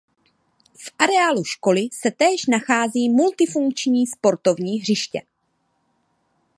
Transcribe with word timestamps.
V 0.77 0.91
areálu 0.99 1.43
školy 1.43 1.81
se 1.93 2.11
též 2.11 2.45
nachází 2.45 3.09
multifunkční 3.09 4.07
sportovní 4.07 4.79
hřiště. 4.81 5.21